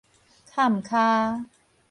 [0.51, 1.45] 崁跤